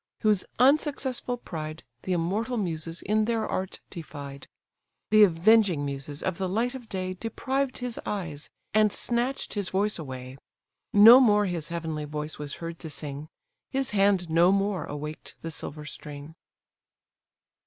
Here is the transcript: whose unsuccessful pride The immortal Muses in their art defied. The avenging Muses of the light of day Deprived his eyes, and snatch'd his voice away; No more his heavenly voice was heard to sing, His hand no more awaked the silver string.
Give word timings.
whose 0.21 0.43
unsuccessful 0.57 1.37
pride 1.37 1.83
The 2.01 2.13
immortal 2.13 2.57
Muses 2.57 3.03
in 3.03 3.25
their 3.25 3.47
art 3.47 3.81
defied. 3.91 4.47
The 5.11 5.21
avenging 5.21 5.85
Muses 5.85 6.23
of 6.23 6.39
the 6.39 6.49
light 6.49 6.73
of 6.73 6.89
day 6.89 7.13
Deprived 7.13 7.77
his 7.77 7.99
eyes, 8.03 8.49
and 8.73 8.91
snatch'd 8.91 9.53
his 9.53 9.69
voice 9.69 9.99
away; 9.99 10.39
No 10.91 11.19
more 11.19 11.45
his 11.45 11.67
heavenly 11.69 12.05
voice 12.05 12.39
was 12.39 12.55
heard 12.55 12.79
to 12.79 12.89
sing, 12.89 13.29
His 13.69 13.91
hand 13.91 14.31
no 14.31 14.51
more 14.51 14.85
awaked 14.85 15.35
the 15.41 15.51
silver 15.51 15.85
string. 15.85 16.33